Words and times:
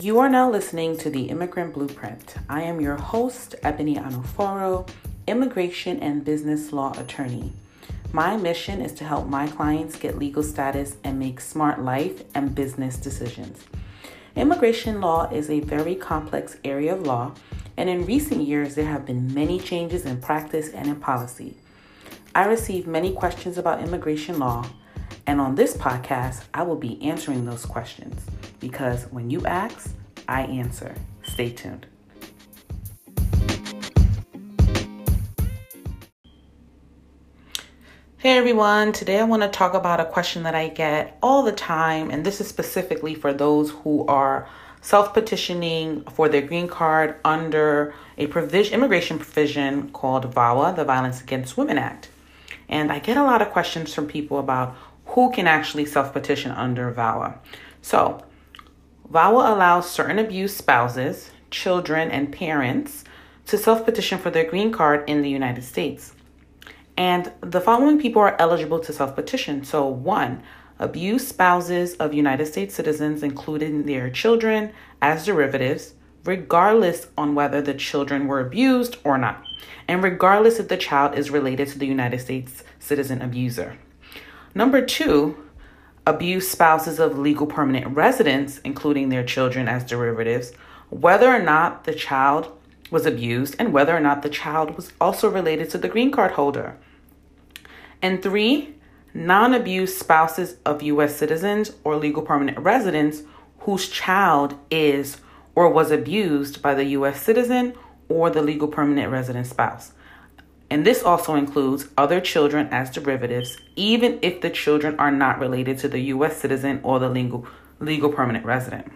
You 0.00 0.20
are 0.20 0.28
now 0.28 0.48
listening 0.48 0.96
to 0.98 1.10
the 1.10 1.24
Immigrant 1.24 1.74
Blueprint. 1.74 2.36
I 2.48 2.62
am 2.62 2.80
your 2.80 2.94
host, 2.94 3.56
Ebony 3.64 3.96
Anuforo, 3.96 4.88
immigration 5.26 5.98
and 5.98 6.24
business 6.24 6.72
law 6.72 6.92
attorney. 7.00 7.52
My 8.12 8.36
mission 8.36 8.80
is 8.80 8.92
to 8.92 9.04
help 9.04 9.26
my 9.26 9.48
clients 9.48 9.96
get 9.96 10.16
legal 10.16 10.44
status 10.44 10.98
and 11.02 11.18
make 11.18 11.40
smart 11.40 11.82
life 11.82 12.22
and 12.32 12.54
business 12.54 12.96
decisions. 12.96 13.64
Immigration 14.36 15.00
law 15.00 15.28
is 15.32 15.50
a 15.50 15.58
very 15.58 15.96
complex 15.96 16.58
area 16.62 16.94
of 16.94 17.02
law, 17.02 17.32
and 17.76 17.90
in 17.90 18.06
recent 18.06 18.42
years, 18.42 18.76
there 18.76 18.86
have 18.86 19.04
been 19.04 19.34
many 19.34 19.58
changes 19.58 20.04
in 20.04 20.20
practice 20.20 20.68
and 20.68 20.86
in 20.86 21.00
policy. 21.00 21.56
I 22.36 22.44
receive 22.44 22.86
many 22.86 23.12
questions 23.12 23.58
about 23.58 23.82
immigration 23.82 24.38
law, 24.38 24.64
and 25.26 25.40
on 25.40 25.56
this 25.56 25.76
podcast, 25.76 26.44
I 26.54 26.62
will 26.62 26.76
be 26.76 27.02
answering 27.02 27.46
those 27.46 27.66
questions 27.66 28.24
because 28.60 29.04
when 29.04 29.30
you 29.30 29.44
ask, 29.46 29.94
I 30.28 30.42
answer. 30.42 30.94
Stay 31.22 31.50
tuned. 31.50 31.86
Hey 38.18 38.36
everyone, 38.36 38.92
today 38.92 39.20
I 39.20 39.24
want 39.24 39.42
to 39.42 39.48
talk 39.48 39.74
about 39.74 40.00
a 40.00 40.04
question 40.04 40.42
that 40.42 40.54
I 40.54 40.68
get 40.68 41.16
all 41.22 41.44
the 41.44 41.52
time, 41.52 42.10
and 42.10 42.26
this 42.26 42.40
is 42.40 42.48
specifically 42.48 43.14
for 43.14 43.32
those 43.32 43.70
who 43.70 44.04
are 44.06 44.48
self 44.80 45.14
petitioning 45.14 46.02
for 46.02 46.28
their 46.28 46.42
green 46.42 46.66
card 46.66 47.14
under 47.24 47.94
a 48.16 48.26
provision, 48.26 48.74
immigration 48.74 49.18
provision 49.18 49.90
called 49.90 50.34
VAWA, 50.34 50.74
the 50.74 50.84
Violence 50.84 51.20
Against 51.20 51.56
Women 51.56 51.78
Act. 51.78 52.08
And 52.68 52.90
I 52.90 52.98
get 52.98 53.16
a 53.16 53.22
lot 53.22 53.40
of 53.40 53.50
questions 53.50 53.94
from 53.94 54.08
people 54.08 54.38
about 54.40 54.76
who 55.06 55.30
can 55.30 55.46
actually 55.46 55.86
self 55.86 56.12
petition 56.12 56.50
under 56.50 56.92
VAWA. 56.92 57.38
So, 57.82 58.24
VAWA 59.10 59.50
allows 59.50 59.90
certain 59.90 60.18
abused 60.18 60.56
spouses, 60.56 61.30
children, 61.50 62.10
and 62.10 62.30
parents 62.30 63.04
to 63.46 63.56
self 63.56 63.84
petition 63.84 64.18
for 64.18 64.30
their 64.30 64.44
green 64.44 64.70
card 64.70 65.08
in 65.08 65.22
the 65.22 65.30
United 65.30 65.64
States. 65.64 66.14
And 66.96 67.32
the 67.40 67.60
following 67.60 67.98
people 67.98 68.20
are 68.20 68.36
eligible 68.38 68.80
to 68.80 68.92
self 68.92 69.14
petition. 69.14 69.64
So, 69.64 69.86
one, 69.86 70.42
abused 70.78 71.26
spouses 71.26 71.94
of 71.94 72.12
United 72.12 72.46
States 72.46 72.74
citizens, 72.74 73.22
including 73.22 73.84
their 73.86 74.10
children, 74.10 74.72
as 75.00 75.24
derivatives, 75.24 75.94
regardless 76.24 77.06
on 77.16 77.34
whether 77.34 77.62
the 77.62 77.74
children 77.74 78.26
were 78.26 78.40
abused 78.40 78.98
or 79.04 79.16
not, 79.16 79.42
and 79.88 80.02
regardless 80.02 80.58
if 80.58 80.68
the 80.68 80.76
child 80.76 81.16
is 81.16 81.30
related 81.30 81.68
to 81.68 81.78
the 81.78 81.86
United 81.86 82.20
States 82.20 82.62
citizen 82.78 83.22
abuser. 83.22 83.78
Number 84.54 84.84
two, 84.84 85.47
abuse 86.08 86.50
spouses 86.50 86.98
of 86.98 87.18
legal 87.18 87.46
permanent 87.46 87.94
residents, 87.94 88.60
including 88.64 89.10
their 89.10 89.22
children 89.22 89.68
as 89.68 89.84
derivatives, 89.84 90.52
whether 90.88 91.28
or 91.28 91.38
not 91.38 91.84
the 91.84 91.94
child 91.94 92.50
was 92.90 93.04
abused 93.04 93.54
and 93.58 93.74
whether 93.74 93.94
or 93.94 94.00
not 94.00 94.22
the 94.22 94.30
child 94.30 94.74
was 94.74 94.90
also 94.98 95.28
related 95.30 95.68
to 95.68 95.76
the 95.76 95.88
green 95.88 96.10
card 96.10 96.32
holder. 96.32 96.78
And 98.00 98.22
three, 98.22 98.74
non 99.12 99.52
abused 99.52 99.98
spouses 99.98 100.56
of 100.64 100.82
U.S. 100.82 101.14
citizens 101.14 101.72
or 101.84 101.96
legal 101.96 102.22
permanent 102.22 102.58
residents 102.58 103.22
whose 103.60 103.90
child 103.90 104.54
is 104.70 105.18
or 105.54 105.68
was 105.68 105.90
abused 105.90 106.62
by 106.62 106.74
the 106.74 106.84
U.S. 106.84 107.20
citizen 107.20 107.74
or 108.08 108.30
the 108.30 108.40
legal 108.40 108.68
permanent 108.68 109.12
resident 109.12 109.46
spouse. 109.46 109.92
And 110.70 110.86
this 110.86 111.02
also 111.02 111.34
includes 111.34 111.88
other 111.96 112.20
children 112.20 112.68
as 112.70 112.90
derivatives, 112.90 113.56
even 113.74 114.18
if 114.20 114.40
the 114.40 114.50
children 114.50 114.98
are 114.98 115.10
not 115.10 115.38
related 115.38 115.78
to 115.78 115.88
the 115.88 116.00
U.S. 116.00 116.36
citizen 116.36 116.80
or 116.82 116.98
the 116.98 117.08
legal, 117.08 117.46
legal 117.80 118.10
permanent 118.10 118.44
resident. 118.44 118.92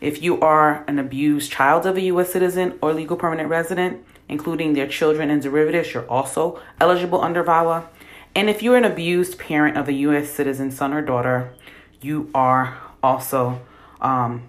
If 0.00 0.20
you 0.22 0.40
are 0.40 0.84
an 0.88 0.98
abused 0.98 1.52
child 1.52 1.86
of 1.86 1.96
a 1.96 2.02
U.S. 2.02 2.32
citizen 2.32 2.78
or 2.82 2.92
legal 2.92 3.16
permanent 3.16 3.48
resident, 3.48 4.04
including 4.28 4.74
their 4.74 4.88
children 4.88 5.30
and 5.30 5.40
derivatives, 5.40 5.94
you're 5.94 6.08
also 6.08 6.60
eligible 6.80 7.20
under 7.20 7.44
VAWA. 7.44 7.86
And 8.34 8.50
if 8.50 8.62
you're 8.62 8.76
an 8.76 8.84
abused 8.84 9.38
parent 9.38 9.76
of 9.76 9.88
a 9.88 9.92
U.S. 9.92 10.28
citizen 10.28 10.72
son 10.72 10.92
or 10.92 11.02
daughter, 11.02 11.54
you 12.00 12.30
are 12.34 12.76
also, 13.00 13.60
um, 14.00 14.48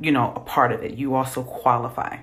you 0.00 0.10
know, 0.10 0.32
a 0.34 0.40
part 0.40 0.72
of 0.72 0.82
it. 0.82 0.94
You 0.94 1.14
also 1.14 1.42
qualify. 1.42 2.18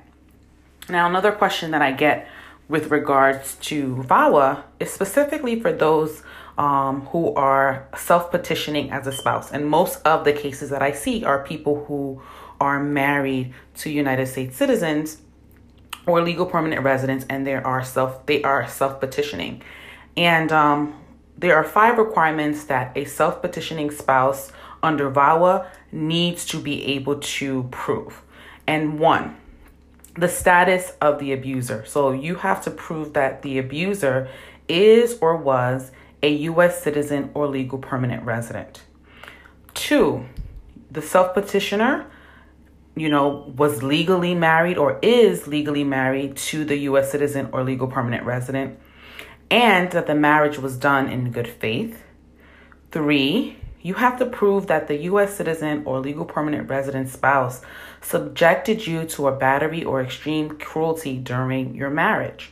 Now, 0.90 1.08
another 1.08 1.32
question 1.32 1.72
that 1.72 1.82
I 1.82 1.92
get 1.92 2.28
with 2.68 2.92
regards 2.92 3.56
to 3.56 3.96
VAWA 4.08 4.64
is 4.80 4.92
specifically 4.92 5.60
for 5.60 5.72
those 5.72 6.24
um, 6.58 7.02
who 7.08 7.34
are 7.36 7.88
self 7.98 8.32
petitioning 8.32 8.92
as 8.92 9.08
a 9.08 9.12
spouse. 9.12 9.52
And 9.52 9.68
most 9.68 10.06
of 10.06 10.26
the 10.26 10.34
cases 10.34 10.70
that 10.72 10.82
I 10.82 10.92
see 10.92 11.24
are 11.24 11.44
people 11.44 11.86
who 11.86 12.22
are 12.60 12.80
married 12.84 13.54
to 13.76 13.90
United 13.90 14.28
States 14.28 14.58
citizens 14.58 15.22
or 16.06 16.22
legal 16.22 16.46
permanent 16.46 16.82
residents 16.82 17.26
and 17.30 17.46
they 17.46 17.54
are 17.54 17.84
self 17.84 18.26
they 18.26 18.42
are 18.44 18.68
self 18.68 19.00
petitioning. 19.00 19.62
And 20.16 20.52
um, 20.52 21.00
there 21.38 21.56
are 21.56 21.64
five 21.64 21.98
requirements 21.98 22.66
that 22.66 22.92
a 22.98 23.06
self 23.06 23.42
petitioning 23.42 23.92
spouse 23.92 24.52
under 24.82 25.12
VAWA 25.12 25.68
needs 25.92 26.46
to 26.48 26.60
be 26.60 26.84
able 26.86 27.20
to 27.20 27.64
prove. 27.72 28.24
And 28.66 29.00
one, 29.00 29.38
the 30.18 30.28
status 30.28 30.94
of 31.00 31.20
the 31.20 31.32
abuser. 31.32 31.86
So 31.86 32.12
you 32.12 32.36
have 32.36 32.64
to 32.64 32.72
prove 32.72 33.14
that 33.14 33.44
the 33.44 33.60
abuser 33.60 34.30
is 34.68 35.18
or 35.22 35.38
was 35.38 35.92
a 36.24 36.30
U.S. 36.30 36.82
citizen 36.82 37.30
or 37.34 37.48
legal 37.48 37.78
permanent 37.78 38.24
resident. 38.24 38.82
Two, 39.74 40.26
the 40.90 41.02
self 41.02 41.34
petitioner, 41.34 42.08
you 42.96 43.10
know, 43.10 43.54
was 43.56 43.84
legally 43.84 44.34
married 44.34 44.78
or 44.78 45.00
is 45.02 45.48
legally 45.48 45.84
married 45.84 46.36
to 46.38 46.66
the 46.66 46.78
U.S. 46.80 47.12
citizen 47.12 47.50
or 47.52 47.64
legal 47.64 47.88
permanent 47.88 48.26
resident, 48.26 48.80
and 49.52 49.92
that 49.92 50.08
the 50.08 50.16
marriage 50.16 50.58
was 50.58 50.78
done 50.78 51.08
in 51.08 51.32
good 51.32 51.48
faith. 51.48 52.04
Three, 52.92 53.58
you 53.82 53.96
have 53.96 54.18
to 54.20 54.26
prove 54.26 54.68
that 54.68 54.88
the 54.88 54.98
U.S. 55.04 55.36
citizen 55.36 55.84
or 55.86 56.00
legal 56.00 56.26
permanent 56.26 56.70
resident 56.70 57.10
spouse 57.10 57.62
subjected 58.02 58.86
you 58.88 59.06
to 59.06 59.28
a 59.28 59.36
battery 59.36 59.84
or 59.84 60.02
extreme 60.02 60.58
cruelty 60.58 61.18
during 61.18 61.76
your 61.76 61.90
marriage. 61.90 62.52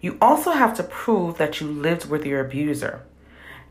You 0.00 0.18
also 0.20 0.50
have 0.50 0.76
to 0.76 0.82
prove 0.82 1.38
that 1.38 1.60
you 1.60 1.66
lived 1.66 2.10
with 2.10 2.26
your 2.26 2.44
abuser. 2.44 3.02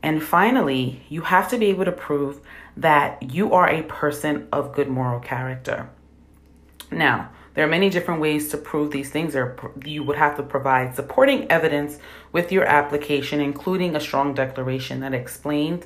And 0.01 0.21
finally, 0.21 1.03
you 1.07 1.21
have 1.21 1.47
to 1.49 1.57
be 1.57 1.67
able 1.67 1.85
to 1.85 1.91
prove 1.91 2.41
that 2.75 3.31
you 3.31 3.53
are 3.53 3.69
a 3.69 3.83
person 3.83 4.47
of 4.51 4.73
good 4.73 4.89
moral 4.89 5.19
character. 5.19 5.89
Now, 6.91 7.29
there 7.53 7.63
are 7.63 7.69
many 7.69 7.89
different 7.89 8.19
ways 8.19 8.49
to 8.49 8.57
prove 8.57 8.91
these 8.91 9.11
things. 9.11 9.35
You 9.85 10.03
would 10.03 10.17
have 10.17 10.35
to 10.37 10.43
provide 10.43 10.95
supporting 10.95 11.49
evidence 11.51 11.99
with 12.31 12.51
your 12.51 12.65
application, 12.65 13.39
including 13.39 13.95
a 13.95 13.99
strong 13.99 14.33
declaration 14.33 15.01
that 15.01 15.13
explains 15.13 15.85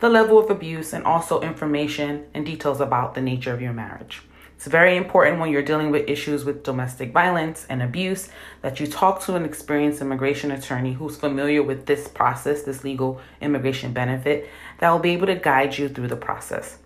the 0.00 0.08
level 0.08 0.38
of 0.38 0.50
abuse, 0.50 0.92
and 0.92 1.04
also 1.04 1.40
information 1.40 2.26
and 2.34 2.46
details 2.46 2.80
about 2.80 3.14
the 3.14 3.20
nature 3.20 3.52
of 3.52 3.60
your 3.60 3.72
marriage. 3.72 4.22
It's 4.58 4.66
very 4.66 4.96
important 4.96 5.38
when 5.38 5.52
you're 5.52 5.62
dealing 5.62 5.92
with 5.92 6.08
issues 6.08 6.44
with 6.44 6.64
domestic 6.64 7.12
violence 7.12 7.64
and 7.68 7.80
abuse 7.80 8.28
that 8.62 8.80
you 8.80 8.88
talk 8.88 9.20
to 9.22 9.36
an 9.36 9.44
experienced 9.44 10.00
immigration 10.00 10.50
attorney 10.50 10.94
who's 10.94 11.16
familiar 11.16 11.62
with 11.62 11.86
this 11.86 12.08
process, 12.08 12.62
this 12.62 12.82
legal 12.82 13.20
immigration 13.40 13.92
benefit, 13.92 14.48
that 14.78 14.90
will 14.90 14.98
be 14.98 15.12
able 15.12 15.28
to 15.28 15.36
guide 15.36 15.78
you 15.78 15.88
through 15.88 16.08
the 16.08 16.16
process. 16.16 16.78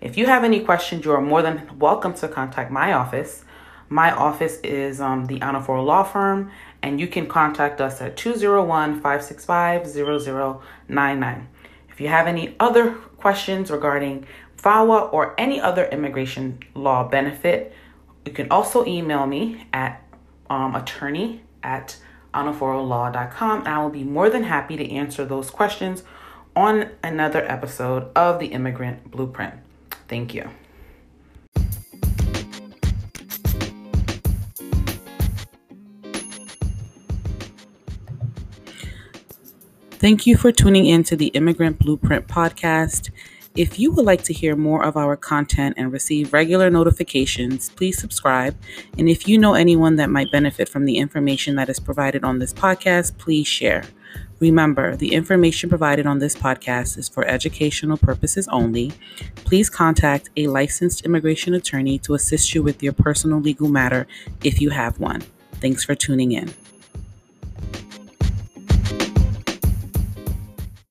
If 0.00 0.16
you 0.16 0.24
have 0.24 0.42
any 0.42 0.60
questions, 0.60 1.04
you 1.04 1.12
are 1.12 1.20
more 1.20 1.42
than 1.42 1.78
welcome 1.78 2.14
to 2.14 2.28
contact 2.28 2.70
my 2.70 2.94
office. 2.94 3.44
My 3.90 4.10
office 4.10 4.58
is 4.60 5.00
um, 5.00 5.26
the 5.26 5.40
Anuforo 5.40 5.84
Law 5.84 6.04
Firm, 6.04 6.50
and 6.82 7.00
you 7.00 7.08
can 7.08 7.26
contact 7.26 7.80
us 7.80 8.00
at 8.00 8.16
201 8.16 9.02
565 9.02 9.86
0099. 9.86 11.48
If 11.98 12.02
you 12.02 12.10
have 12.10 12.28
any 12.28 12.54
other 12.60 12.92
questions 12.92 13.72
regarding 13.72 14.24
VAWA 14.62 15.12
or 15.12 15.34
any 15.36 15.60
other 15.60 15.84
immigration 15.86 16.60
law 16.72 17.02
benefit, 17.02 17.74
you 18.24 18.30
can 18.30 18.48
also 18.52 18.86
email 18.86 19.26
me 19.26 19.66
at 19.72 20.00
um, 20.48 20.76
attorney 20.76 21.42
at 21.60 21.96
anuforolaw.com 22.32 23.58
and 23.58 23.68
I 23.68 23.82
will 23.82 23.90
be 23.90 24.04
more 24.04 24.30
than 24.30 24.44
happy 24.44 24.76
to 24.76 24.88
answer 24.88 25.24
those 25.24 25.50
questions 25.50 26.04
on 26.54 26.90
another 27.02 27.44
episode 27.44 28.12
of 28.14 28.38
the 28.38 28.46
Immigrant 28.46 29.10
Blueprint. 29.10 29.54
Thank 30.06 30.34
you. 30.34 30.48
Thank 39.98 40.28
you 40.28 40.36
for 40.36 40.52
tuning 40.52 40.86
in 40.86 41.02
to 41.04 41.16
the 41.16 41.26
Immigrant 41.28 41.80
Blueprint 41.80 42.28
podcast. 42.28 43.10
If 43.56 43.80
you 43.80 43.90
would 43.90 44.04
like 44.04 44.22
to 44.22 44.32
hear 44.32 44.54
more 44.54 44.84
of 44.84 44.96
our 44.96 45.16
content 45.16 45.74
and 45.76 45.92
receive 45.92 46.32
regular 46.32 46.70
notifications, 46.70 47.70
please 47.70 47.98
subscribe. 47.98 48.56
And 48.96 49.08
if 49.08 49.26
you 49.26 49.38
know 49.38 49.54
anyone 49.54 49.96
that 49.96 50.08
might 50.08 50.30
benefit 50.30 50.68
from 50.68 50.84
the 50.84 50.98
information 50.98 51.56
that 51.56 51.68
is 51.68 51.80
provided 51.80 52.22
on 52.22 52.38
this 52.38 52.52
podcast, 52.52 53.18
please 53.18 53.48
share. 53.48 53.82
Remember, 54.38 54.94
the 54.94 55.14
information 55.14 55.68
provided 55.68 56.06
on 56.06 56.20
this 56.20 56.36
podcast 56.36 56.96
is 56.96 57.08
for 57.08 57.26
educational 57.26 57.96
purposes 57.96 58.46
only. 58.52 58.92
Please 59.34 59.68
contact 59.68 60.30
a 60.36 60.46
licensed 60.46 61.04
immigration 61.04 61.54
attorney 61.54 61.98
to 61.98 62.14
assist 62.14 62.54
you 62.54 62.62
with 62.62 62.84
your 62.84 62.92
personal 62.92 63.40
legal 63.40 63.68
matter 63.68 64.06
if 64.44 64.60
you 64.60 64.70
have 64.70 65.00
one. 65.00 65.22
Thanks 65.54 65.82
for 65.82 65.96
tuning 65.96 66.30
in. 66.30 66.54